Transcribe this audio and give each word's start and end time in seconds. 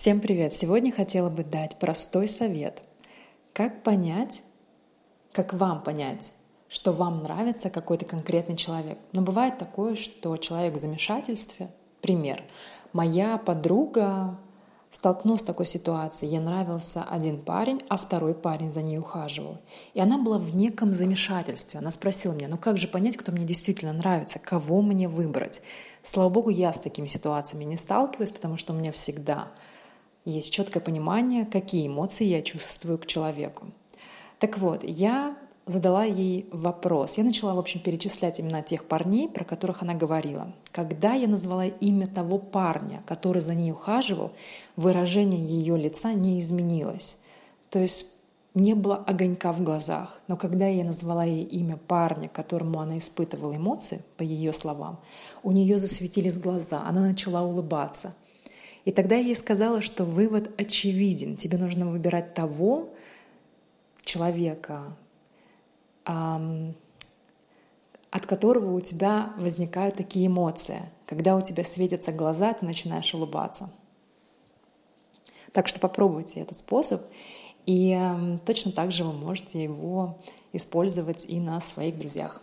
Всем 0.00 0.20
привет! 0.20 0.54
Сегодня 0.54 0.90
хотела 0.92 1.28
бы 1.28 1.44
дать 1.44 1.78
простой 1.78 2.26
совет. 2.26 2.82
Как 3.52 3.82
понять, 3.82 4.42
как 5.30 5.52
вам 5.52 5.82
понять, 5.82 6.32
что 6.70 6.92
вам 6.92 7.22
нравится 7.22 7.68
какой-то 7.68 8.06
конкретный 8.06 8.56
человек. 8.56 8.96
Но 9.12 9.20
бывает 9.20 9.58
такое, 9.58 9.96
что 9.96 10.38
человек 10.38 10.72
в 10.72 10.80
замешательстве. 10.80 11.70
Пример. 12.00 12.42
Моя 12.94 13.36
подруга 13.36 14.38
столкнулась 14.90 15.42
с 15.42 15.44
такой 15.44 15.66
ситуацией. 15.66 16.30
Ей 16.32 16.40
нравился 16.40 17.04
один 17.04 17.38
парень, 17.38 17.82
а 17.90 17.98
второй 17.98 18.32
парень 18.32 18.72
за 18.72 18.80
ней 18.80 18.96
ухаживал. 18.96 19.58
И 19.92 20.00
она 20.00 20.16
была 20.16 20.38
в 20.38 20.56
неком 20.56 20.94
замешательстве. 20.94 21.78
Она 21.78 21.90
спросила 21.90 22.32
меня, 22.32 22.48
ну 22.48 22.56
как 22.56 22.78
же 22.78 22.88
понять, 22.88 23.18
кто 23.18 23.32
мне 23.32 23.44
действительно 23.44 23.92
нравится, 23.92 24.38
кого 24.38 24.80
мне 24.80 25.08
выбрать? 25.08 25.60
Слава 26.02 26.30
богу, 26.30 26.48
я 26.48 26.72
с 26.72 26.80
такими 26.80 27.06
ситуациями 27.06 27.64
не 27.64 27.76
сталкиваюсь, 27.76 28.30
потому 28.30 28.56
что 28.56 28.72
у 28.72 28.76
меня 28.76 28.92
всегда 28.92 29.48
есть 30.30 30.52
четкое 30.52 30.82
понимание, 30.82 31.44
какие 31.44 31.86
эмоции 31.86 32.24
я 32.24 32.42
чувствую 32.42 32.98
к 32.98 33.06
человеку. 33.06 33.66
Так 34.38 34.58
вот, 34.58 34.84
я 34.84 35.36
задала 35.66 36.04
ей 36.04 36.48
вопрос. 36.50 37.18
Я 37.18 37.24
начала, 37.24 37.54
в 37.54 37.58
общем, 37.58 37.80
перечислять 37.80 38.40
именно 38.40 38.62
тех 38.62 38.84
парней, 38.84 39.28
про 39.28 39.44
которых 39.44 39.82
она 39.82 39.94
говорила. 39.94 40.52
Когда 40.72 41.12
я 41.12 41.28
назвала 41.28 41.66
имя 41.66 42.06
того 42.06 42.38
парня, 42.38 43.02
который 43.06 43.42
за 43.42 43.54
ней 43.54 43.72
ухаживал, 43.72 44.32
выражение 44.76 45.44
ее 45.44 45.76
лица 45.76 46.12
не 46.12 46.40
изменилось. 46.40 47.16
То 47.70 47.78
есть 47.78 48.06
не 48.54 48.74
было 48.74 48.96
огонька 48.96 49.52
в 49.52 49.62
глазах. 49.62 50.20
Но 50.26 50.36
когда 50.36 50.66
я 50.66 50.84
назвала 50.84 51.24
ей 51.24 51.44
имя 51.44 51.76
парня, 51.76 52.28
которому 52.28 52.80
она 52.80 52.98
испытывала 52.98 53.56
эмоции, 53.56 54.02
по 54.16 54.22
ее 54.22 54.52
словам, 54.52 54.98
у 55.42 55.52
нее 55.52 55.78
засветились 55.78 56.38
глаза, 56.38 56.82
она 56.86 57.00
начала 57.00 57.42
улыбаться. 57.42 58.14
И 58.84 58.92
тогда 58.92 59.16
я 59.16 59.22
ей 59.22 59.36
сказала, 59.36 59.80
что 59.80 60.04
вывод 60.04 60.50
очевиден. 60.60 61.36
Тебе 61.36 61.58
нужно 61.58 61.86
выбирать 61.86 62.34
того 62.34 62.88
человека, 64.02 64.96
от 66.04 66.74
которого 68.26 68.72
у 68.72 68.80
тебя 68.80 69.32
возникают 69.36 69.96
такие 69.96 70.26
эмоции. 70.26 70.82
Когда 71.06 71.36
у 71.36 71.40
тебя 71.40 71.64
светятся 71.64 72.10
глаза, 72.10 72.54
ты 72.54 72.64
начинаешь 72.64 73.14
улыбаться. 73.14 73.70
Так 75.52 75.68
что 75.68 75.78
попробуйте 75.78 76.40
этот 76.40 76.58
способ, 76.58 77.02
и 77.66 78.00
точно 78.46 78.72
так 78.72 78.92
же 78.92 79.04
вы 79.04 79.12
можете 79.12 79.62
его 79.62 80.18
использовать 80.52 81.24
и 81.28 81.38
на 81.38 81.60
своих 81.60 81.98
друзьях. 81.98 82.40